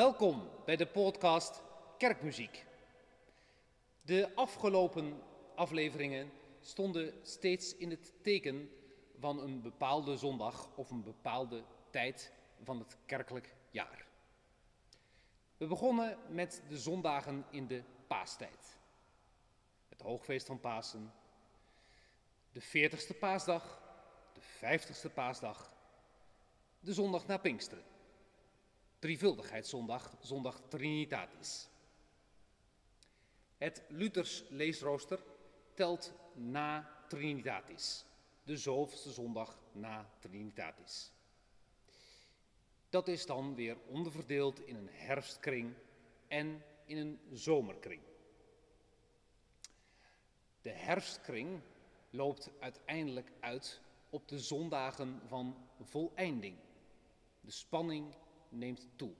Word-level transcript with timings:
Welkom 0.00 0.48
bij 0.64 0.76
de 0.76 0.86
podcast 0.86 1.62
Kerkmuziek. 1.98 2.66
De 4.02 4.34
afgelopen 4.34 5.22
afleveringen 5.54 6.32
stonden 6.60 7.14
steeds 7.22 7.76
in 7.76 7.90
het 7.90 8.12
teken 8.22 8.70
van 9.18 9.40
een 9.40 9.62
bepaalde 9.62 10.16
zondag 10.16 10.68
of 10.74 10.90
een 10.90 11.02
bepaalde 11.02 11.64
tijd 11.90 12.32
van 12.62 12.78
het 12.78 12.96
kerkelijk 13.06 13.54
jaar. 13.70 14.06
We 15.56 15.66
begonnen 15.66 16.18
met 16.28 16.62
de 16.68 16.78
zondagen 16.78 17.44
in 17.50 17.66
de 17.66 17.82
paastijd. 18.06 18.78
Het 19.88 20.00
hoogfeest 20.00 20.46
van 20.46 20.60
Pasen, 20.60 21.12
de 22.52 22.62
40ste 22.62 23.18
paasdag, 23.18 23.80
de 24.32 24.40
50ste 24.40 25.14
paasdag, 25.14 25.72
de 26.78 26.92
zondag 26.92 27.26
na 27.26 27.36
Pinksteren. 27.36 27.89
Drievuldigheidszondag, 29.00 30.16
zondag 30.20 30.60
Trinitatis. 30.68 31.68
Het 33.56 33.82
Luthers 33.88 34.44
leesrooster 34.48 35.18
telt 35.74 36.12
na 36.34 36.90
Trinitatis, 37.08 38.04
de 38.42 38.56
zoveelste 38.56 39.10
zondag 39.10 39.58
na 39.72 40.10
Trinitatis. 40.18 41.12
Dat 42.90 43.08
is 43.08 43.26
dan 43.26 43.54
weer 43.54 43.76
onderverdeeld 43.86 44.66
in 44.66 44.76
een 44.76 44.90
herfstkring 44.92 45.74
en 46.28 46.62
in 46.84 46.96
een 46.96 47.20
zomerkring. 47.32 48.00
De 50.62 50.70
herfstkring 50.70 51.60
loopt 52.10 52.50
uiteindelijk 52.58 53.32
uit 53.40 53.80
op 54.10 54.28
de 54.28 54.38
zondagen 54.38 55.20
van 55.26 55.56
voleinding. 55.80 56.56
De 57.40 57.50
spanning 57.50 58.14
neemt 58.50 58.86
toe, 58.96 59.14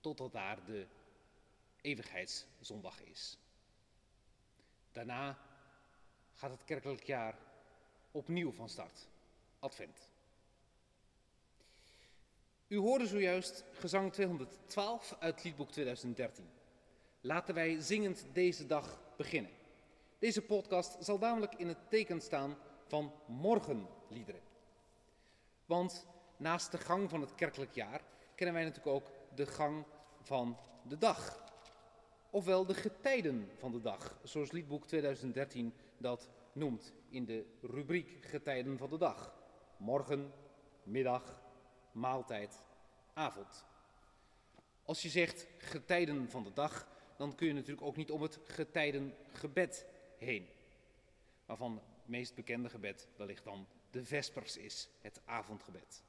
totdat 0.00 0.32
daar 0.32 0.64
de 0.64 0.86
eeuwigheidszondag 1.80 3.02
is. 3.02 3.38
Daarna 4.92 5.38
gaat 6.34 6.50
het 6.50 6.64
kerkelijk 6.64 7.02
jaar 7.02 7.38
opnieuw 8.10 8.52
van 8.52 8.68
start, 8.68 9.08
Advent. 9.58 10.12
U 12.68 12.76
hoorde 12.76 13.06
zojuist 13.06 13.64
gezang 13.72 14.12
212 14.12 15.16
uit 15.18 15.44
liedboek 15.44 15.70
2013. 15.70 16.50
Laten 17.20 17.54
wij 17.54 17.80
zingend 17.80 18.26
deze 18.32 18.66
dag 18.66 19.00
beginnen. 19.16 19.52
Deze 20.18 20.42
podcast 20.42 21.04
zal 21.04 21.18
namelijk 21.18 21.54
in 21.54 21.68
het 21.68 21.90
teken 21.90 22.20
staan 22.20 22.56
van 22.86 23.12
morgenliederen. 23.26 24.40
Want 25.66 26.06
naast 26.36 26.70
de 26.70 26.78
gang 26.78 27.10
van 27.10 27.20
het 27.20 27.34
kerkelijk 27.34 27.72
jaar 27.72 28.00
kennen 28.34 28.54
wij 28.54 28.64
natuurlijk 28.64 28.96
ook 28.96 29.10
de 29.34 29.46
gang 29.46 29.84
van 30.20 30.58
de 30.82 30.98
dag. 30.98 31.42
Ofwel 32.30 32.66
de 32.66 32.74
getijden 32.74 33.50
van 33.58 33.72
de 33.72 33.80
dag, 33.80 34.18
zoals 34.22 34.52
liedboek 34.52 34.86
2013 34.86 35.74
dat 35.98 36.28
noemt 36.52 36.92
in 37.08 37.24
de 37.24 37.44
rubriek 37.60 38.18
Getijden 38.20 38.78
van 38.78 38.90
de 38.90 38.98
dag. 38.98 39.34
Morgen, 39.76 40.32
middag, 40.82 41.42
maaltijd, 41.92 42.62
avond. 43.12 43.64
Als 44.82 45.02
je 45.02 45.08
zegt 45.08 45.46
getijden 45.58 46.30
van 46.30 46.44
de 46.44 46.52
dag, 46.52 46.88
dan 47.16 47.34
kun 47.34 47.46
je 47.46 47.52
natuurlijk 47.52 47.86
ook 47.86 47.96
niet 47.96 48.10
om 48.10 48.22
het 48.22 48.38
getijdengebed 48.44 49.86
heen. 50.18 50.48
Waarvan 51.46 51.74
het 51.74 52.08
meest 52.08 52.34
bekende 52.34 52.68
gebed 52.68 53.08
wellicht 53.16 53.44
dan 53.44 53.66
de 53.90 54.04
vespers 54.04 54.56
is, 54.56 54.88
het 55.00 55.20
avondgebed. 55.24 56.02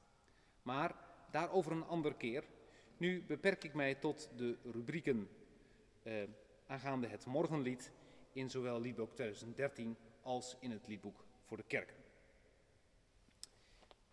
Maar 0.62 0.96
daarover 1.32 1.72
een 1.72 1.88
andere 1.88 2.16
keer. 2.16 2.44
Nu 2.98 3.24
beperk 3.24 3.64
ik 3.64 3.74
mij 3.74 3.96
tot 3.96 4.30
de 4.36 4.58
rubrieken 4.64 5.30
eh, 6.04 6.14
aangaande 6.68 7.08
het 7.08 7.26
morgenlied 7.26 7.92
in 8.34 8.50
zowel 8.50 8.82
liedboek 8.82 9.14
2013 9.14 9.96
als 10.22 10.56
in 10.60 10.72
het 10.72 10.88
liedboek 10.88 11.26
voor 11.46 11.58
de 11.58 11.64
kerken. 11.68 11.96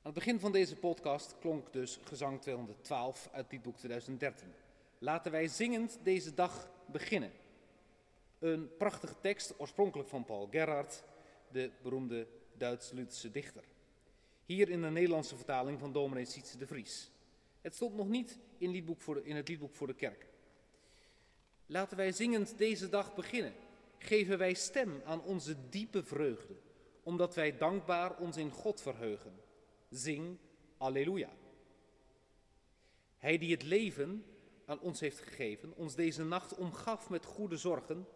Aan 0.05 0.11
het 0.13 0.25
begin 0.25 0.41
van 0.41 0.53
deze 0.53 0.77
podcast 0.77 1.37
klonk 1.39 1.73
dus 1.73 1.99
gezang 2.05 2.41
212 2.41 3.29
uit 3.33 3.53
liedboek 3.53 3.77
2013. 3.77 4.53
Laten 4.99 5.33
wij 5.33 5.49
zingend 5.49 5.99
deze 6.03 6.35
dag 6.35 6.71
beginnen. 6.87 7.33
Een 8.39 8.77
prachtige 8.77 9.21
tekst, 9.21 9.55
oorspronkelijk 9.59 10.09
van 10.09 10.25
Paul 10.25 10.49
Gerhardt, 10.51 11.05
de 11.49 11.71
beroemde 11.83 12.27
Duits-Lutherse 12.57 13.31
dichter. 13.31 13.65
Hier 14.45 14.69
in 14.69 14.83
de 14.83 14.91
Nederlandse 14.91 15.37
vertaling 15.37 15.79
van 15.79 15.93
dominee 15.93 16.25
Sietse 16.25 16.59
de 16.59 16.67
Vries. 16.67 17.11
Het 17.61 17.75
stond 17.75 17.95
nog 17.95 18.09
niet 18.09 18.39
in, 18.59 18.71
liedboek 18.71 19.01
voor 19.01 19.27
in 19.27 19.37
het 19.37 19.49
liedboek 19.49 19.75
voor 19.75 19.87
de 19.87 19.95
kerk. 19.95 20.27
Laten 21.67 21.97
wij 21.97 22.13
zingend 22.13 22.59
deze 22.59 22.89
dag 22.89 23.15
beginnen. 23.15 23.55
Geven 23.99 24.39
wij 24.39 24.55
stem 24.55 25.03
aan 25.05 25.23
onze 25.23 25.57
diepe 25.69 26.05
vreugde, 26.05 26.55
omdat 27.03 27.35
wij 27.35 27.57
dankbaar 27.57 28.19
ons 28.19 28.37
in 28.37 28.51
God 28.51 28.81
verheugen. 28.81 29.33
Zing 29.89 30.39
Alleluia. 30.77 31.31
Hij 33.17 33.39
die 33.39 33.53
het 33.53 33.63
leven 33.63 34.25
aan 34.67 34.81
ons 34.81 35.01
heeft 35.01 35.19
gegeven, 35.19 35.77
ons 35.77 35.95
deze 35.95 36.25
nacht 36.25 36.55
omgaf 36.55 37.11
met 37.11 37.25
goede 37.25 37.57
zorgen, 37.57 38.07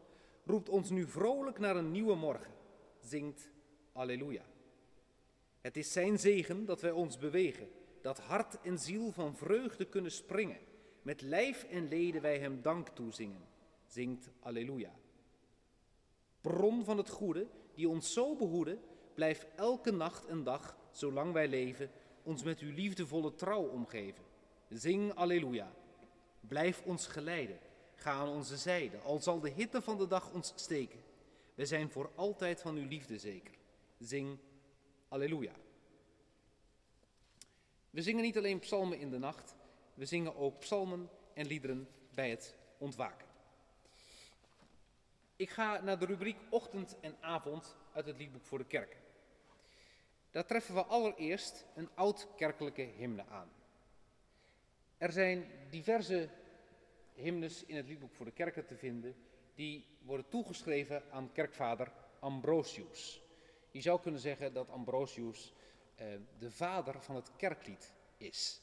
roept 0.44 0.68
ons 0.68 0.90
nu 0.90 1.06
vrolijk 1.06 1.58
naar 1.58 1.76
een 1.76 1.90
nieuwe 1.90 2.14
morgen. 2.14 2.52
Zingt 3.00 3.50
Alleluia. 3.92 4.44
Het 5.66 5.76
is 5.76 5.92
zijn 5.92 6.18
zegen 6.18 6.64
dat 6.64 6.80
wij 6.80 6.90
ons 6.90 7.18
bewegen, 7.18 7.68
dat 8.00 8.18
hart 8.18 8.60
en 8.60 8.78
ziel 8.78 9.12
van 9.12 9.36
vreugde 9.36 9.84
kunnen 9.84 10.10
springen. 10.10 10.58
Met 11.02 11.20
lijf 11.20 11.64
en 11.64 11.88
leden 11.88 12.22
wij 12.22 12.38
hem 12.38 12.62
dank 12.62 12.88
toezingen. 12.88 13.48
Zingt 13.86 14.30
Alleluia. 14.40 14.94
Bron 16.40 16.84
van 16.84 16.96
het 16.96 17.08
goede, 17.10 17.46
die 17.74 17.88
ons 17.88 18.12
zo 18.12 18.36
behoede, 18.36 18.78
blijf 19.14 19.46
elke 19.56 19.90
nacht 19.90 20.26
en 20.26 20.44
dag, 20.44 20.76
zolang 20.90 21.32
wij 21.32 21.48
leven, 21.48 21.90
ons 22.22 22.42
met 22.42 22.58
uw 22.58 22.72
liefdevolle 22.72 23.34
trouw 23.34 23.62
omgeven. 23.62 24.24
Zing 24.68 25.14
Alleluia. 25.14 25.72
Blijf 26.40 26.82
ons 26.84 27.06
geleiden. 27.06 27.58
Ga 27.94 28.10
aan 28.10 28.28
onze 28.28 28.56
zijde, 28.56 28.98
al 28.98 29.18
zal 29.18 29.40
de 29.40 29.50
hitte 29.50 29.82
van 29.82 29.98
de 29.98 30.06
dag 30.06 30.32
ons 30.32 30.52
steken. 30.56 31.00
We 31.54 31.66
zijn 31.66 31.90
voor 31.90 32.10
altijd 32.14 32.60
van 32.60 32.76
uw 32.76 32.88
liefde 32.88 33.18
zeker. 33.18 33.54
Zing 33.98 34.38
Alleluia. 35.08 35.52
We 37.90 38.02
zingen 38.02 38.22
niet 38.22 38.36
alleen 38.36 38.58
psalmen 38.58 38.98
in 38.98 39.10
de 39.10 39.18
nacht, 39.18 39.54
we 39.94 40.04
zingen 40.04 40.36
ook 40.36 40.58
psalmen 40.58 41.10
en 41.34 41.46
liederen 41.46 41.88
bij 42.14 42.30
het 42.30 42.56
ontwaken. 42.78 43.26
Ik 45.36 45.50
ga 45.50 45.80
naar 45.80 45.98
de 45.98 46.06
rubriek 46.06 46.36
ochtend 46.50 46.96
en 47.00 47.16
avond 47.20 47.76
uit 47.92 48.06
het 48.06 48.18
liedboek 48.18 48.44
voor 48.44 48.58
de 48.58 48.64
kerk. 48.64 48.96
Daar 50.30 50.46
treffen 50.46 50.74
we 50.74 50.84
allereerst 50.84 51.66
een 51.74 51.88
oud-kerkelijke 51.94 52.82
hymne 52.82 53.26
aan. 53.26 53.48
Er 54.98 55.12
zijn 55.12 55.44
diverse 55.70 56.28
hymnes 57.14 57.64
in 57.64 57.76
het 57.76 57.86
liedboek 57.86 58.14
voor 58.14 58.26
de 58.26 58.32
kerken 58.32 58.66
te 58.66 58.76
vinden 58.76 59.14
die 59.54 59.86
worden 60.02 60.28
toegeschreven 60.28 61.02
aan 61.10 61.32
kerkvader 61.32 61.92
Ambrosius. 62.18 63.20
Je 63.76 63.82
zou 63.82 64.00
kunnen 64.00 64.20
zeggen 64.20 64.52
dat 64.52 64.70
Ambrosius 64.70 65.52
eh, 65.94 66.06
de 66.38 66.50
vader 66.50 67.02
van 67.02 67.14
het 67.14 67.30
kerklied 67.36 67.92
is. 68.16 68.60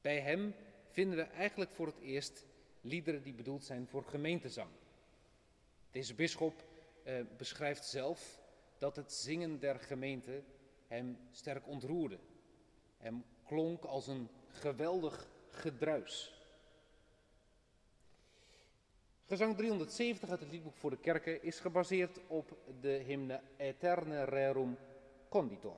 Bij 0.00 0.20
hem 0.20 0.54
vinden 0.90 1.16
we 1.16 1.22
eigenlijk 1.22 1.70
voor 1.70 1.86
het 1.86 1.98
eerst 1.98 2.46
liederen 2.80 3.22
die 3.22 3.34
bedoeld 3.34 3.64
zijn 3.64 3.86
voor 3.88 4.04
gemeentezang. 4.04 4.70
Deze 5.90 6.14
bisschop 6.14 6.64
eh, 7.02 7.14
beschrijft 7.36 7.84
zelf 7.84 8.40
dat 8.78 8.96
het 8.96 9.12
zingen 9.12 9.58
der 9.58 9.80
gemeente 9.80 10.42
hem 10.86 11.18
sterk 11.30 11.66
ontroerde. 11.68 12.18
Hem 12.98 13.24
klonk 13.44 13.84
als 13.84 14.06
een 14.06 14.28
geweldig 14.48 15.28
gedruis. 15.48 16.35
Gezang 19.28 19.56
370 19.56 20.30
uit 20.30 20.40
het 20.40 20.50
liedboek 20.50 20.76
voor 20.76 20.90
de 20.90 20.98
kerken 20.98 21.42
is 21.42 21.60
gebaseerd 21.60 22.20
op 22.26 22.56
de 22.80 22.88
hymne 22.88 23.40
Eterne 23.56 24.24
Rerum 24.24 24.78
Conditor. 25.28 25.76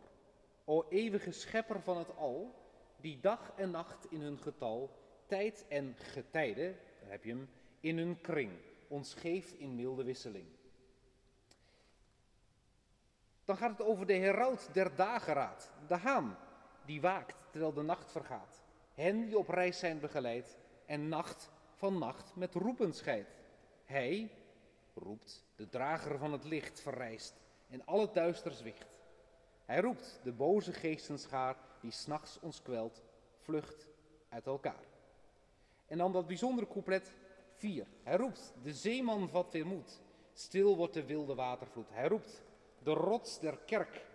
O 0.64 0.86
eeuwige 0.88 1.32
schepper 1.32 1.80
van 1.80 1.96
het 1.98 2.16
al, 2.16 2.54
die 2.96 3.20
dag 3.20 3.52
en 3.56 3.70
nacht 3.70 4.10
in 4.10 4.20
hun 4.20 4.38
getal, 4.38 4.90
tijd 5.26 5.64
en 5.68 5.94
getijden, 5.96 6.76
daar 7.00 7.10
heb 7.10 7.24
je 7.24 7.30
hem, 7.30 7.48
in 7.80 7.98
hun 7.98 8.20
kring, 8.20 8.52
ons 8.88 9.14
geeft 9.14 9.58
in 9.58 9.74
milde 9.74 10.04
wisseling. 10.04 10.46
Dan 13.44 13.56
gaat 13.56 13.78
het 13.78 13.86
over 13.86 14.06
de 14.06 14.12
heraut 14.12 14.68
der 14.72 14.94
dageraad, 14.94 15.72
de 15.86 15.96
haan, 15.96 16.38
die 16.84 17.00
waakt 17.00 17.36
terwijl 17.50 17.72
de 17.72 17.82
nacht 17.82 18.12
vergaat. 18.12 18.62
Hen 18.94 19.26
die 19.26 19.38
op 19.38 19.48
reis 19.48 19.78
zijn 19.78 20.00
begeleid 20.00 20.56
en 20.86 21.08
nacht 21.08 21.50
van 21.74 21.98
nacht 21.98 22.32
met 22.34 22.54
roepen 22.54 22.94
scheidt. 22.94 23.37
Hij 23.88 24.30
roept, 24.94 25.44
de 25.56 25.68
drager 25.68 26.18
van 26.18 26.32
het 26.32 26.44
licht 26.44 26.80
verrijst 26.80 27.34
en 27.68 27.84
al 27.84 28.00
het 28.00 28.14
duister 28.14 28.52
zwicht. 28.52 28.98
Hij 29.64 29.80
roept 29.80 30.20
de 30.22 30.32
boze 30.32 30.72
geestenschaar 30.72 31.56
die 31.80 31.90
s'nachts 31.90 32.40
ons 32.40 32.62
kwelt, 32.62 33.02
vlucht 33.40 33.88
uit 34.28 34.46
elkaar. 34.46 34.84
En 35.86 35.98
dan 35.98 36.12
dat 36.12 36.26
bijzondere 36.26 36.68
couplet 36.68 37.12
4. 37.54 37.86
Hij 38.02 38.16
roept, 38.16 38.52
de 38.62 38.74
zeeman 38.74 39.28
vat 39.28 39.52
weer 39.52 39.66
moed. 39.66 40.00
Stil 40.32 40.76
wordt 40.76 40.94
de 40.94 41.04
wilde 41.04 41.34
watervloed. 41.34 41.88
Hij 41.90 42.08
roept, 42.08 42.42
de 42.82 42.92
rots 42.92 43.40
der 43.40 43.58
kerk. 43.58 44.06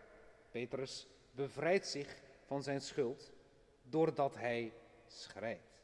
Petrus 0.52 1.08
bevrijdt 1.32 1.88
zich 1.88 2.22
van 2.46 2.64
zijn 2.64 2.82
schuld 2.82 3.32
doordat 3.82 4.36
hij 4.36 4.74
schrijdt. 5.08 5.82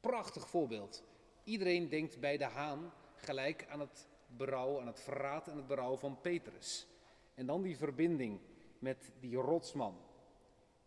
Prachtig 0.00 0.48
voorbeeld. 0.48 1.08
Iedereen 1.50 1.88
denkt 1.88 2.20
bij 2.20 2.36
de 2.36 2.44
haan 2.44 2.92
gelijk 3.14 3.66
aan 3.68 3.80
het 3.80 4.08
berouw, 4.26 4.80
aan 4.80 4.86
het 4.86 5.00
verraad 5.00 5.48
en 5.48 5.56
het 5.56 5.66
berouw 5.66 5.96
van 5.96 6.20
Petrus. 6.20 6.86
En 7.34 7.46
dan 7.46 7.62
die 7.62 7.76
verbinding 7.76 8.40
met 8.78 9.12
die 9.20 9.36
rotsman, 9.36 10.00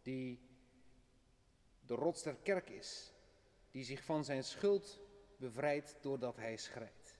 die 0.01 0.39
de 1.85 1.93
rots 1.93 2.23
der 2.23 2.35
kerk 2.35 2.69
is, 2.69 3.13
die 3.71 3.83
zich 3.83 4.03
van 4.03 4.23
zijn 4.23 4.43
schuld 4.43 4.99
bevrijdt 5.37 5.97
doordat 6.01 6.35
hij 6.35 6.57
schrijdt. 6.57 7.19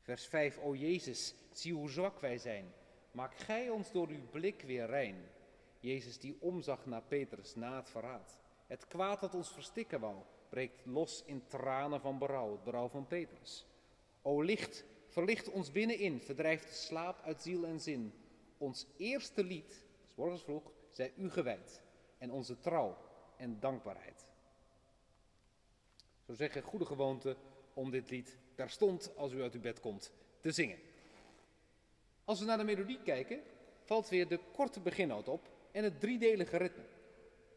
Vers 0.00 0.26
5, 0.26 0.58
o 0.58 0.74
Jezus, 0.74 1.34
zie 1.52 1.72
hoe 1.72 1.90
zwak 1.90 2.20
wij 2.20 2.38
zijn. 2.38 2.72
Maak 3.10 3.34
gij 3.34 3.70
ons 3.70 3.92
door 3.92 4.08
uw 4.08 4.28
blik 4.30 4.62
weer 4.62 4.86
rein. 4.86 5.28
Jezus 5.80 6.18
die 6.18 6.36
omzag 6.40 6.86
naar 6.86 7.02
Petrus 7.02 7.54
na 7.54 7.76
het 7.76 7.90
verraad. 7.90 8.40
Het 8.66 8.86
kwaad 8.86 9.20
dat 9.20 9.34
ons 9.34 9.52
verstikken 9.52 10.00
wou, 10.00 10.16
breekt 10.48 10.86
los 10.86 11.22
in 11.26 11.46
tranen 11.46 12.00
van 12.00 12.18
berouw, 12.18 12.50
het 12.50 12.64
berouw 12.64 12.88
van 12.88 13.06
Petrus. 13.06 13.66
O 14.22 14.42
licht, 14.42 14.84
verlicht 15.06 15.50
ons 15.50 15.72
binnenin, 15.72 16.20
verdrijft 16.20 16.74
slaap 16.74 17.20
uit 17.22 17.42
ziel 17.42 17.64
en 17.64 17.80
zin. 17.80 18.12
Ons 18.58 18.86
eerste 18.96 19.44
lied, 19.44 19.84
s 20.12 20.14
morgens 20.14 20.42
vroeg, 20.42 20.72
zij 20.90 21.12
u 21.16 21.30
gewijd. 21.30 21.82
En 22.18 22.30
onze 22.30 22.60
trouw 22.60 22.96
en 23.36 23.60
dankbaarheid. 23.60 24.26
Zo 26.26 26.34
zeggen 26.34 26.62
goede 26.62 26.84
gewoonte 26.84 27.36
om 27.74 27.90
dit 27.90 28.10
lied 28.10 28.38
terstond 28.54 29.16
als 29.16 29.32
u 29.32 29.42
uit 29.42 29.54
uw 29.54 29.60
bed 29.60 29.80
komt 29.80 30.12
te 30.40 30.52
zingen. 30.52 30.78
Als 32.24 32.38
we 32.40 32.44
naar 32.44 32.58
de 32.58 32.64
melodie 32.64 33.02
kijken, 33.02 33.42
valt 33.84 34.08
weer 34.08 34.28
de 34.28 34.40
korte 34.52 34.80
beginnoot 34.80 35.28
op 35.28 35.48
en 35.72 35.84
het 35.84 36.00
driedelige 36.00 36.56
ritme. 36.56 36.84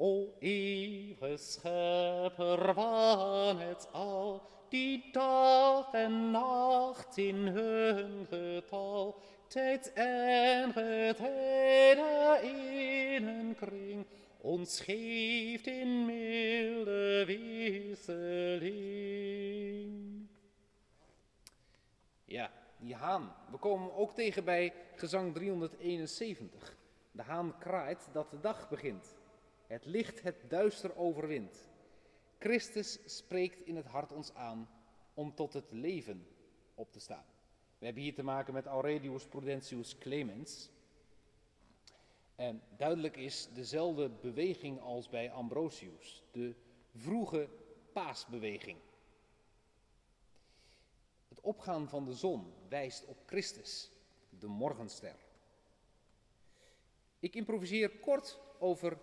O 0.02 0.34
eeuwige 0.40 1.38
schepper 1.38 2.74
van 2.74 3.60
het 3.60 3.88
al, 3.92 4.42
die 4.70 5.10
dag 5.12 5.94
en 5.94 6.32
nacht 6.32 7.18
in 7.18 7.36
hun 7.36 8.26
getal, 8.30 9.20
tijd 9.48 9.94
en 9.94 10.72
getijden 10.74 12.44
in 12.44 13.28
een 13.28 13.56
kring, 13.56 14.06
ons 14.38 14.82
geeft 14.82 15.68
in 15.68 16.06
milde 16.06 17.24
wisseling. 17.26 18.70
Ja, 22.26 22.52
die 22.78 22.96
haan. 22.96 23.36
We 23.52 23.58
komen 23.58 23.96
ook 23.96 24.14
tegen 24.14 24.44
bij 24.44 24.74
gezang 24.96 25.34
371. 25.34 26.78
De 27.12 27.22
haan 27.22 27.58
kraait 27.58 28.10
dat 28.12 28.32
de 28.32 28.40
dag 28.40 28.70
begint. 28.70 29.18
Het 29.70 29.86
licht 29.86 30.22
het 30.22 30.50
duister 30.50 30.96
overwint. 30.96 31.68
Christus 32.40 33.00
spreekt 33.06 33.66
in 33.66 33.76
het 33.76 33.86
hart 33.86 34.12
ons 34.12 34.34
aan 34.34 34.70
om 35.14 35.36
tot 35.36 35.54
het 35.54 35.72
leven 35.72 36.28
op 36.76 36.92
te 36.92 37.00
staan. 37.00 37.26
We 37.78 37.86
hebben 37.86 38.04
hier 38.04 38.14
te 38.14 38.24
maken 38.24 38.54
met 38.54 38.66
Aurelius 38.66 39.26
Prudentius 39.26 39.98
Clemens. 39.98 40.70
En 42.36 42.62
duidelijk 42.78 43.18
is 43.18 43.48
dezelfde 43.54 44.10
beweging 44.10 44.82
als 44.82 45.10
bij 45.10 45.32
Ambrosius, 45.32 46.24
de 46.32 46.56
vroege 46.96 47.50
paasbeweging. 47.94 48.78
Het 51.28 51.42
opgaan 51.42 51.90
van 51.90 52.06
de 52.06 52.14
zon 52.14 52.54
wijst 52.70 53.06
op 53.06 53.18
Christus, 53.26 53.92
de 54.30 54.48
morgenster. 54.48 55.16
Ik 57.20 57.36
improviseer 57.36 57.90
kort 57.90 58.40
over 58.60 58.98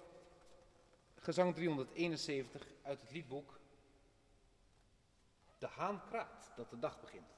gezang 1.26 1.54
371 1.54 2.66
uit 2.82 3.00
het 3.00 3.10
liedboek 3.10 3.60
De 5.58 5.66
haan 5.66 6.02
kraakt 6.04 6.52
dat 6.56 6.70
de 6.70 6.78
dag 6.78 7.00
begint. 7.00 7.35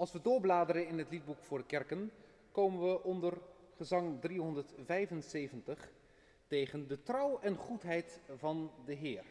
Als 0.00 0.12
we 0.12 0.20
doorbladeren 0.20 0.86
in 0.86 0.98
het 0.98 1.10
liedboek 1.10 1.42
voor 1.42 1.66
kerken, 1.66 2.12
komen 2.52 2.88
we 2.88 3.02
onder 3.02 3.38
gezang 3.76 4.20
375 4.20 5.92
tegen 6.46 6.88
de 6.88 7.02
trouw 7.02 7.38
en 7.40 7.56
goedheid 7.56 8.20
van 8.36 8.72
de 8.84 8.94
Heer. 8.94 9.24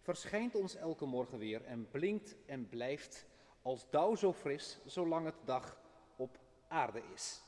Verschijnt 0.00 0.54
ons 0.54 0.74
elke 0.74 1.04
morgen 1.04 1.38
weer 1.38 1.64
en 1.64 1.88
blinkt 1.90 2.36
en 2.46 2.68
blijft 2.68 3.26
als 3.62 3.90
dauw 3.90 4.14
zo 4.14 4.32
fris, 4.32 4.78
zolang 4.84 5.26
het 5.26 5.34
dag 5.44 5.80
op 6.16 6.38
aarde 6.68 7.02
is. 7.14 7.42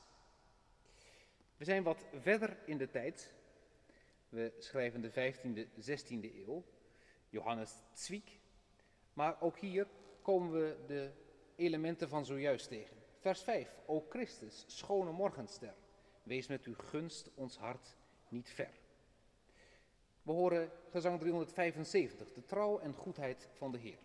We 1.57 1.65
zijn 1.65 1.83
wat 1.83 2.05
verder 2.13 2.57
in 2.65 2.77
de 2.77 2.89
tijd. 2.89 3.33
We 4.29 4.53
schrijven 4.59 5.01
de 5.01 5.11
15e, 5.11 5.67
16e 5.89 6.35
eeuw. 6.47 6.63
Johannes 7.29 7.73
Zwiek. 7.93 8.39
Maar 9.13 9.41
ook 9.41 9.57
hier 9.57 9.87
komen 10.21 10.51
we 10.51 10.77
de 10.87 11.11
elementen 11.57 12.09
van 12.09 12.25
zojuist 12.25 12.67
tegen. 12.67 12.97
Vers 13.19 13.41
5. 13.41 13.69
O 13.85 14.05
Christus, 14.09 14.63
schone 14.67 15.11
morgenster, 15.11 15.73
wees 16.23 16.47
met 16.47 16.65
uw 16.65 16.75
gunst 16.77 17.29
ons 17.35 17.57
hart 17.57 17.95
niet 18.27 18.49
ver. 18.49 18.73
We 20.21 20.31
horen 20.31 20.71
gezang 20.89 21.19
375, 21.19 22.33
de 22.33 22.45
trouw 22.45 22.79
en 22.79 22.93
goedheid 22.93 23.49
van 23.53 23.71
de 23.71 23.77
Heer. 23.77 23.99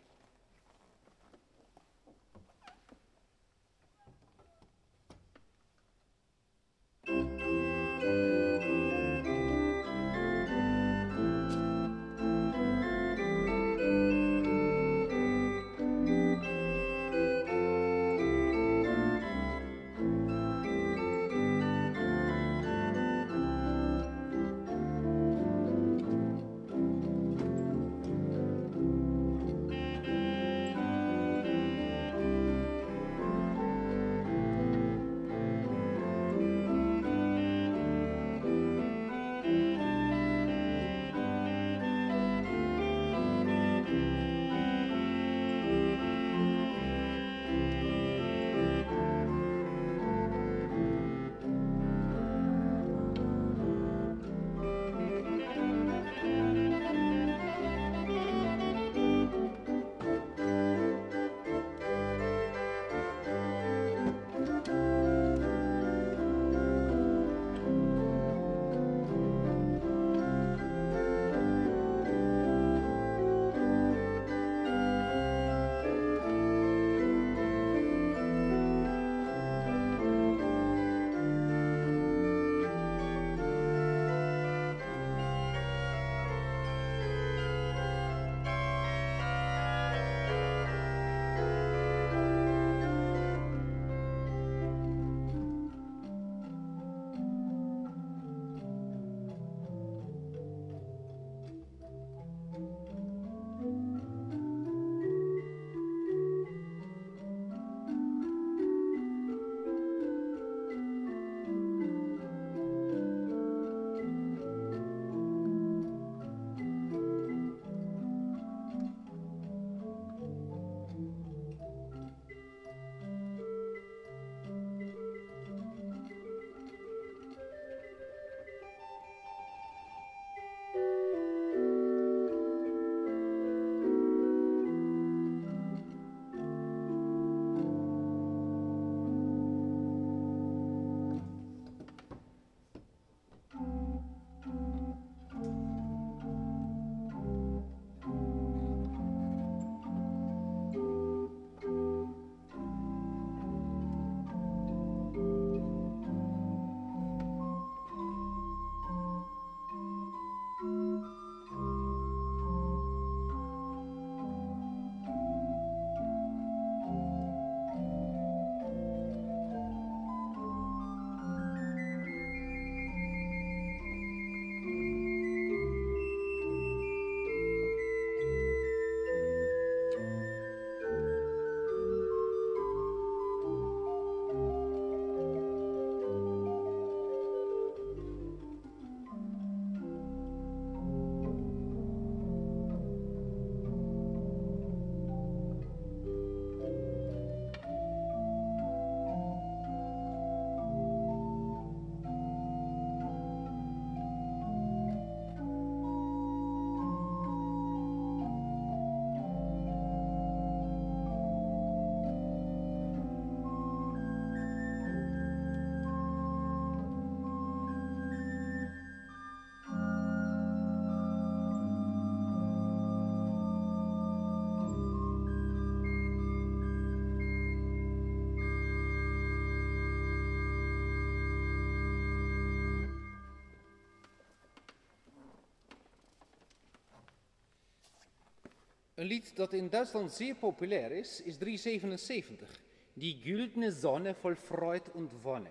Een 238.95 239.07
lied 239.07 239.37
dat 239.37 239.53
in 239.53 239.69
Duitsland 239.69 240.13
zeer 240.13 240.35
populair 240.35 240.93
is, 240.93 241.21
is 241.23 241.37
377. 241.37 242.61
Die 242.93 243.21
güldene 243.23 243.71
Sonne 243.71 244.15
vol 244.15 244.35
Freud 244.35 244.91
und 244.93 245.13
Wonne. 245.23 245.51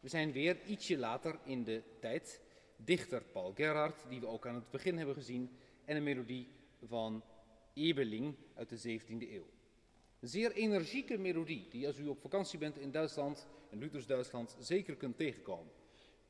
We 0.00 0.08
zijn 0.08 0.32
weer 0.32 0.56
ietsje 0.66 0.98
later 0.98 1.38
in 1.44 1.64
de 1.64 1.82
tijd. 2.00 2.40
Dichter 2.76 3.22
Paul 3.32 3.52
Gerhardt, 3.54 4.04
die 4.08 4.20
we 4.20 4.26
ook 4.26 4.46
aan 4.46 4.54
het 4.54 4.70
begin 4.70 4.96
hebben 4.96 5.14
gezien, 5.14 5.50
en 5.84 5.96
een 5.96 6.02
melodie 6.02 6.48
van 6.84 7.22
Ebeling 7.74 8.34
uit 8.54 8.68
de 8.68 9.00
17e 9.00 9.30
eeuw. 9.30 9.46
Een 10.20 10.28
zeer 10.28 10.52
energieke 10.52 11.18
melodie 11.18 11.66
die 11.70 11.86
als 11.86 11.98
u 11.98 12.06
op 12.06 12.20
vakantie 12.20 12.58
bent 12.58 12.78
in 12.78 12.90
Duitsland, 12.90 13.46
in 13.70 13.78
Luthers 13.78 14.06
Duitsland, 14.06 14.56
zeker 14.58 14.96
kunt 14.96 15.16
tegenkomen. 15.16 15.72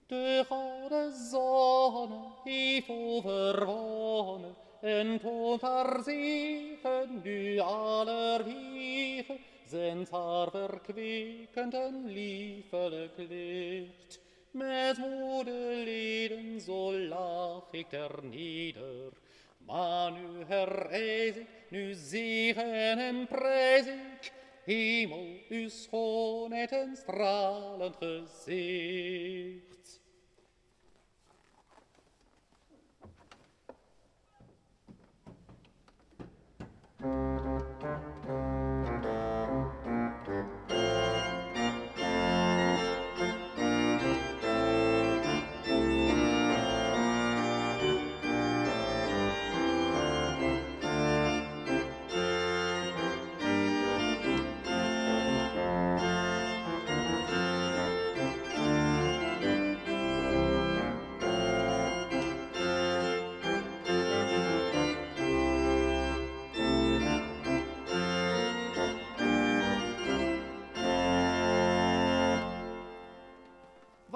De 0.07 0.45
gouden 0.47 1.12
zonne 1.12 2.33
heeft 2.45 2.88
overwonnen 2.88 4.57
en 4.81 5.21
toont 5.21 5.61
haar 5.61 6.03
zegen 6.03 7.21
nu 7.23 7.59
allerwege, 7.59 9.38
zendt 9.67 10.11
haar 10.11 10.51
verkwekend 10.51 11.75
en 11.75 12.07
liefelijk 12.07 13.12
licht. 13.17 14.21
Met 14.51 14.99
moede 14.99 15.83
leden 15.85 16.61
zo 16.61 16.99
lach 16.99 17.69
ik 17.71 17.93
er 17.93 18.19
neder, 18.23 19.12
maar 19.59 20.12
nu 20.12 20.45
herreis 20.47 21.37
ik, 21.37 21.47
nu 21.69 21.95
zegen 21.95 22.99
en 22.99 23.27
prijs 23.27 23.87
ik, 23.87 24.33
hemel, 24.64 25.27
uw 25.49 25.69
schoonheid 25.69 26.73
en 26.73 26.97
stralend 26.97 27.97
gezicht. 27.97 29.98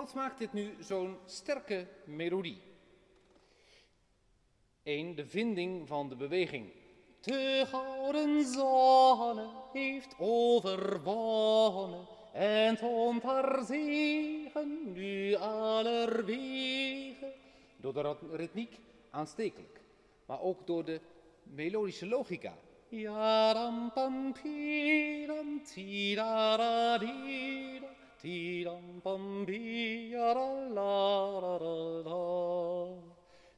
Wat 0.03 0.15
maakt 0.15 0.39
dit 0.39 0.53
nu 0.53 0.75
zo'n 0.81 1.17
sterke 1.27 1.87
melodie? 2.05 2.61
Eén, 4.83 5.15
de 5.15 5.27
vinding 5.27 5.89
van 5.89 6.09
de 6.09 6.17
beweging. 6.17 6.73
De 7.21 7.65
gouden 7.67 8.45
zonne 8.45 9.49
heeft 9.73 10.15
overwonnen 10.19 12.07
en 12.33 12.77
toont 12.77 13.23
haar 13.23 13.65
zegen 13.65 14.93
nu 14.93 15.35
allerwege. 15.35 17.33
Door 17.77 17.93
de 17.93 18.17
ritmiek 18.33 18.79
aanstekelijk, 19.11 19.81
maar 20.27 20.41
ook 20.41 20.67
door 20.67 20.85
de 20.85 21.01
melodische 21.43 22.07
logica. 22.07 22.55
Dida, 22.89 23.53
tidam 23.53 23.93
pam 23.93 24.35
la 26.15 26.57
la 26.57 26.99
la. 26.99 28.02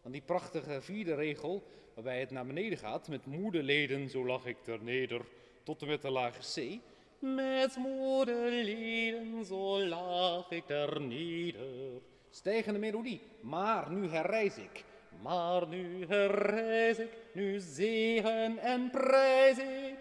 Dan 0.03 0.13
die 0.13 0.23
prachtige 0.23 0.81
vierde 0.81 1.15
regel, 1.15 1.63
waarbij 1.95 2.21
het 2.21 2.31
naar 2.31 2.47
beneden 2.47 2.79
gaat 2.79 3.09
met 3.09 3.27
moede 3.27 3.63
leden, 3.63 4.09
zo 4.11 4.27
lag 4.27 4.47
ik 4.47 4.57
ter 4.63 4.83
neder, 4.83 5.25
tot 5.63 5.83
en 5.83 5.89
met 5.89 6.03
de 6.03 6.11
lage 6.11 6.41
C. 6.61 6.81
Met 7.19 7.77
moederlieden 7.77 9.45
zo 9.45 9.85
lach 9.85 10.51
ik 10.51 10.69
er 10.69 11.01
neder. 11.01 12.01
Stijgende 12.31 12.79
melodie, 12.79 13.21
maar 13.41 13.91
nu 13.91 14.09
herreis 14.09 14.57
ik. 14.57 14.85
Maar 15.23 15.69
nu 15.69 16.07
herreis 16.07 16.99
ik, 16.99 17.11
nu 17.33 17.59
zegen 17.59 18.59
en 18.59 18.91
prijs 18.91 19.59
ik. 19.59 19.94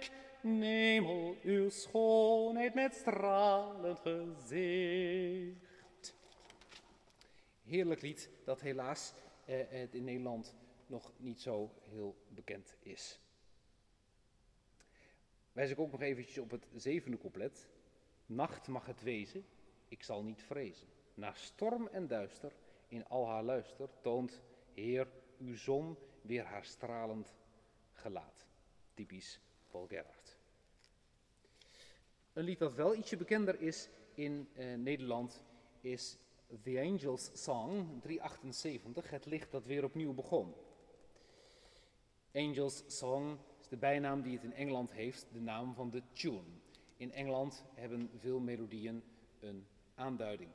Nemel 0.43 1.37
uw 1.43 1.69
schoonheid 1.69 2.73
met 2.73 2.93
stralend 2.93 3.99
gezicht. 3.99 5.61
Heerlijk 7.63 8.01
lied 8.01 8.29
dat 8.45 8.61
helaas 8.61 9.13
eh, 9.45 9.59
het 9.69 9.93
in 9.95 10.03
Nederland 10.03 10.55
nog 10.85 11.11
niet 11.17 11.41
zo 11.41 11.71
heel 11.81 12.15
bekend 12.27 12.75
is. 12.79 13.19
Wijs 15.51 15.69
ik 15.69 15.79
ook 15.79 15.91
nog 15.91 16.01
eventjes 16.01 16.37
op 16.37 16.51
het 16.51 16.67
zevende 16.75 17.17
couplet. 17.17 17.69
Nacht 18.25 18.67
mag 18.67 18.85
het 18.85 19.03
wezen, 19.03 19.45
ik 19.87 20.03
zal 20.03 20.23
niet 20.23 20.43
vrezen. 20.43 20.87
Na 21.13 21.33
storm 21.33 21.87
en 21.87 22.07
duister, 22.07 22.51
in 22.87 23.07
al 23.07 23.27
haar 23.27 23.43
luister, 23.43 23.89
toont 24.01 24.41
Heer 24.73 25.07
uw 25.39 25.55
zon 25.55 25.97
weer 26.21 26.43
haar 26.43 26.65
stralend 26.65 27.33
gelaat. 27.91 28.45
Typisch 28.93 29.39
Paul. 29.69 29.87
Een 32.33 32.43
lied 32.43 32.59
dat 32.59 32.73
wel 32.73 32.95
ietsje 32.95 33.17
bekender 33.17 33.61
is 33.61 33.89
in 34.13 34.49
eh, 34.53 34.73
Nederland 34.73 35.43
is 35.81 36.17
The 36.63 36.79
Angels 36.79 37.29
Song 37.33 37.99
378, 38.01 39.09
het 39.09 39.25
licht 39.25 39.51
dat 39.51 39.65
weer 39.65 39.83
opnieuw 39.83 40.13
begon. 40.13 40.53
Angels 42.33 42.83
Song 42.87 43.37
is 43.59 43.67
de 43.67 43.77
bijnaam 43.77 44.21
die 44.21 44.33
het 44.33 44.43
in 44.43 44.53
Engeland 44.53 44.91
heeft, 44.91 45.27
de 45.31 45.41
naam 45.41 45.73
van 45.73 45.89
de 45.89 46.03
tune. 46.13 46.43
In 46.97 47.11
Engeland 47.11 47.63
hebben 47.73 48.09
veel 48.17 48.39
melodieën 48.39 49.03
een 49.39 49.67
aanduiding. 49.95 50.51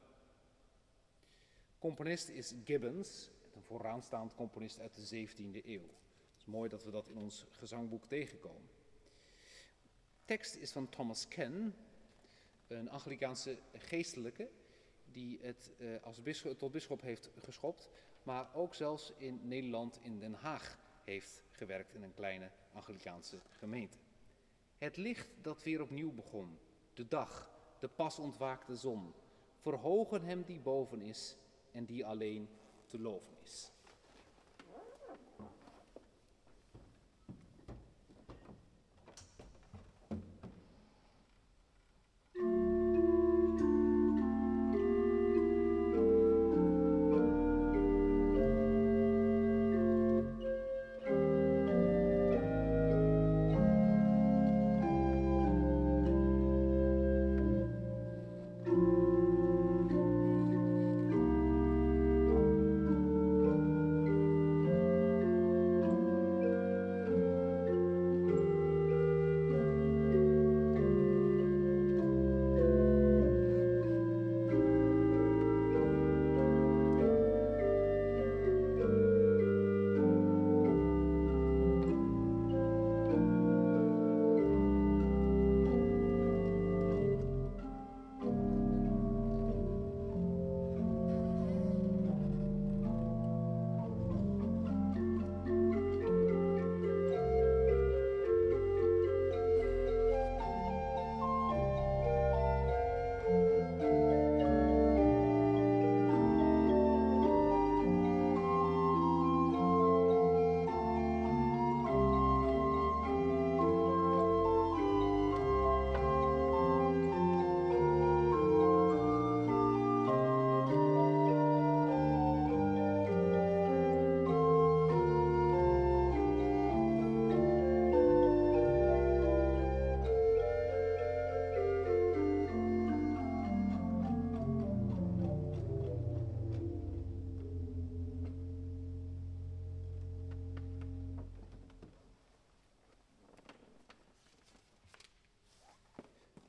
Componist 1.78 2.28
is 2.28 2.54
Gibbons, 2.64 3.30
een 3.54 3.62
vooraanstaand 3.62 4.34
componist 4.34 4.80
uit 4.80 4.94
de 4.94 5.26
17e 5.26 5.66
eeuw. 5.66 5.86
Het 5.86 6.38
is 6.38 6.44
mooi 6.44 6.68
dat 6.68 6.84
we 6.84 6.90
dat 6.90 7.08
in 7.08 7.16
ons 7.16 7.46
gezangboek 7.50 8.06
tegenkomen. 8.06 8.77
Tekst 10.28 10.56
is 10.56 10.72
van 10.72 10.88
Thomas 10.88 11.28
Ken, 11.28 11.74
een 12.66 12.90
Anglikaanse 12.90 13.58
geestelijke 13.72 14.48
die 15.04 15.38
het 15.42 15.70
eh, 15.78 15.88
als 16.02 16.20
tot 16.58 16.72
bisschop 16.72 17.00
heeft 17.00 17.30
geschopt, 17.38 17.90
maar 18.22 18.54
ook 18.54 18.74
zelfs 18.74 19.12
in 19.16 19.40
Nederland 19.42 19.98
in 20.02 20.18
Den 20.18 20.34
Haag 20.34 20.78
heeft 21.04 21.42
gewerkt 21.50 21.94
in 21.94 22.02
een 22.02 22.14
kleine 22.14 22.50
Anglikaanse 22.72 23.38
gemeente. 23.50 23.98
Het 24.78 24.96
licht 24.96 25.28
dat 25.42 25.62
weer 25.62 25.82
opnieuw 25.82 26.12
begon, 26.12 26.58
de 26.94 27.08
dag, 27.08 27.50
de 27.78 27.88
pas 27.88 28.18
ontwaakte 28.18 28.76
zon, 28.76 29.14
verhogen 29.56 30.24
hem 30.24 30.42
die 30.42 30.60
boven 30.60 31.02
is 31.02 31.36
en 31.72 31.84
die 31.84 32.06
alleen 32.06 32.48
te 32.86 32.98
loven 32.98 33.36
is. 33.42 33.72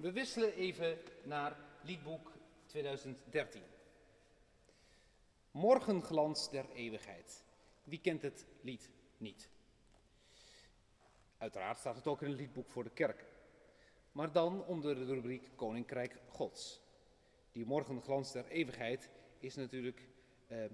We 0.09 0.15
wisselen 0.15 0.53
even 0.53 0.97
naar 1.23 1.57
liedboek 1.81 2.31
2013. 2.65 3.61
Morgenglans 5.51 6.49
der 6.49 6.69
eeuwigheid. 6.69 7.43
Wie 7.83 7.99
kent 7.99 8.21
het 8.21 8.45
lied 8.61 8.89
niet? 9.17 9.49
Uiteraard 11.37 11.77
staat 11.77 11.95
het 11.95 12.07
ook 12.07 12.21
in 12.21 12.29
het 12.29 12.39
liedboek 12.39 12.71
voor 12.71 12.83
de 12.83 12.89
kerk. 12.89 13.25
Maar 14.11 14.31
dan 14.31 14.65
onder 14.65 14.95
de 14.95 15.05
rubriek 15.05 15.49
Koninkrijk 15.55 16.21
Gods. 16.27 16.81
Die 17.51 17.65
morgenglans 17.65 18.31
der 18.31 18.47
eeuwigheid 18.47 19.09
is 19.39 19.55
natuurlijk, 19.55 20.07
eh, 20.47 20.65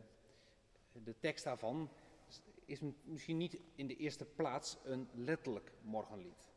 de 0.92 1.20
tekst 1.20 1.44
daarvan 1.44 1.90
is 2.66 2.80
misschien 3.04 3.38
niet 3.38 3.58
in 3.76 3.88
de 3.88 3.96
eerste 3.96 4.26
plaats 4.26 4.78
een 4.84 5.10
letterlijk 5.14 5.72
morgenlied. 5.82 6.54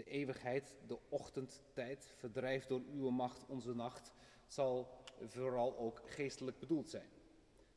De 0.00 0.10
eeuwigheid, 0.10 0.74
de 0.86 0.98
ochtendtijd, 1.08 2.12
verdrijft 2.16 2.68
door 2.68 2.80
uw 2.92 3.10
macht 3.10 3.46
onze 3.46 3.74
nacht, 3.74 4.12
zal 4.46 4.88
vooral 5.26 5.76
ook 5.76 6.02
geestelijk 6.04 6.58
bedoeld 6.58 6.90
zijn. 6.90 7.08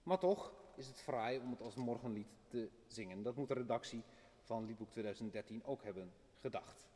Maar 0.04 0.20
toch 0.20 0.54
is 0.76 0.88
het 0.88 1.02
fraai 1.02 1.40
om 1.40 1.50
het 1.50 1.62
als 1.62 1.76
morgenlied 1.76 2.28
te 2.48 2.70
zingen. 2.88 3.24
Dat 3.24 3.36
moet 3.36 3.48
de 3.48 3.54
redactie 3.54 4.04
van 4.42 4.66
Liedboek 4.66 4.90
2013 4.90 5.64
ook 5.64 5.84
hebben 5.84 6.14
gedacht. 6.40 6.88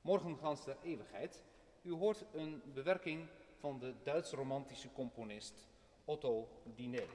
Morgenglans 0.00 0.64
der 0.64 0.76
eeuwigheid. 0.82 1.42
U 1.82 1.92
hoort 1.92 2.24
een 2.32 2.62
bewerking 2.74 3.28
van 3.56 3.78
de 3.78 3.94
Duits-romantische 4.02 4.92
componist 4.92 5.68
Otto 6.04 6.48
Diner. 6.74 7.08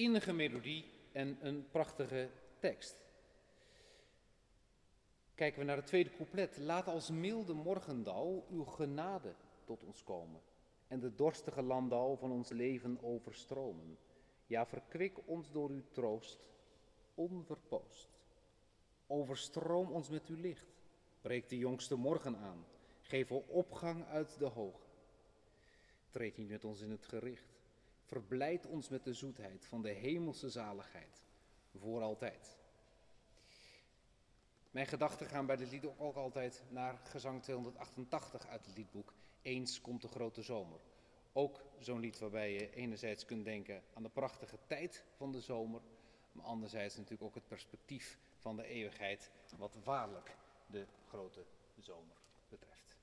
Innige 0.00 0.32
melodie 0.32 0.84
en 1.12 1.38
een 1.40 1.66
prachtige 1.70 2.30
tekst. 2.58 3.04
Kijken 5.34 5.58
we 5.58 5.64
naar 5.64 5.76
het 5.76 5.86
tweede 5.86 6.10
couplet. 6.10 6.58
Laat 6.58 6.86
als 6.86 7.10
milde 7.10 7.52
morgendauw 7.52 8.44
uw 8.50 8.64
genade 8.64 9.34
tot 9.64 9.84
ons 9.84 10.02
komen 10.02 10.40
en 10.88 11.00
de 11.00 11.14
dorstige 11.14 11.62
landauw 11.62 12.16
van 12.16 12.30
ons 12.30 12.50
leven 12.50 12.98
overstromen. 13.02 13.98
Ja, 14.46 14.66
verkwik 14.66 15.18
ons 15.24 15.50
door 15.50 15.70
uw 15.70 15.82
troost, 15.90 16.38
onverpoost. 17.14 18.08
Overstroom 19.06 19.90
ons 19.90 20.08
met 20.08 20.26
uw 20.26 20.36
licht. 20.36 20.66
Breek 21.20 21.48
de 21.48 21.58
jongste 21.58 21.94
morgen 21.94 22.36
aan. 22.36 22.64
Geef 23.00 23.32
opgang 23.32 24.06
uit 24.06 24.38
de 24.38 24.44
hoge. 24.44 24.86
Treed 26.10 26.36
niet 26.36 26.48
met 26.48 26.64
ons 26.64 26.80
in 26.80 26.90
het 26.90 27.06
gericht. 27.06 27.59
Verblijd 28.10 28.66
ons 28.66 28.88
met 28.88 29.04
de 29.04 29.14
zoetheid 29.14 29.66
van 29.66 29.82
de 29.82 29.90
hemelse 29.90 30.50
zaligheid, 30.50 31.22
voor 31.74 32.02
altijd. 32.02 32.58
Mijn 34.70 34.86
gedachten 34.86 35.26
gaan 35.26 35.46
bij 35.46 35.56
dit 35.56 35.70
lied 35.70 35.86
ook 35.98 36.16
altijd 36.16 36.62
naar 36.68 36.96
gezang 36.96 37.42
288 37.42 38.46
uit 38.46 38.66
het 38.66 38.76
liedboek 38.76 39.14
Eens 39.42 39.80
komt 39.80 40.02
de 40.02 40.08
grote 40.08 40.42
zomer. 40.42 40.80
Ook 41.32 41.62
zo'n 41.78 42.00
lied 42.00 42.18
waarbij 42.18 42.52
je 42.52 42.70
enerzijds 42.70 43.24
kunt 43.24 43.44
denken 43.44 43.82
aan 43.94 44.02
de 44.02 44.08
prachtige 44.08 44.58
tijd 44.66 45.04
van 45.16 45.32
de 45.32 45.40
zomer, 45.40 45.80
maar 46.32 46.44
anderzijds 46.44 46.96
natuurlijk 46.96 47.22
ook 47.22 47.34
het 47.34 47.48
perspectief 47.48 48.18
van 48.36 48.56
de 48.56 48.66
eeuwigheid, 48.66 49.30
wat 49.56 49.76
waarlijk 49.84 50.36
de 50.66 50.86
grote 51.08 51.44
zomer 51.78 52.16
betreft. 52.48 52.98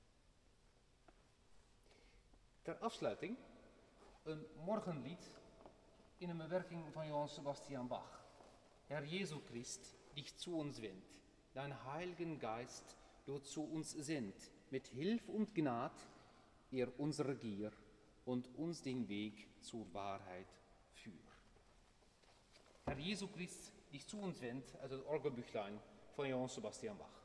Ter 2.62 2.76
afsluiting 2.76 3.36
een 4.24 4.46
morgenlied 4.64 5.30
in 6.18 6.28
een 6.28 6.36
bewerking 6.36 6.92
van 6.92 7.06
Johann 7.06 7.28
Sebastian 7.28 7.88
Bach. 7.88 8.24
Herr 8.86 9.04
Jesu 9.04 9.40
Christ, 9.50 9.96
dich 10.14 10.36
zu 10.36 10.58
uns 10.58 10.80
wendt, 10.80 11.06
dein 11.52 11.84
Heiligen 11.84 12.38
Geist 12.38 12.96
du 13.24 13.38
zu 13.38 13.62
uns 13.62 13.90
sendt, 13.90 14.50
mit 14.70 14.86
Hilf 14.86 15.28
und 15.28 15.54
Gnad 15.54 15.92
er 16.70 16.88
unsere 16.98 17.36
Gier 17.36 17.72
und 18.24 18.48
uns 18.56 18.82
den 18.82 19.08
Weg 19.08 19.48
zur 19.60 19.92
Wahrheit 19.92 20.48
führ. 20.92 21.12
Herr 22.84 22.98
Jesu 22.98 23.28
Christ, 23.28 23.72
dich 23.92 24.06
zu 24.06 24.18
uns 24.20 24.40
wendt, 24.40 24.76
uit 24.80 24.90
het 24.90 25.04
orgelbüchlein 25.04 25.80
van 26.16 26.28
Johann 26.28 26.48
Sebastian 26.48 26.96
Bach. 26.96 27.17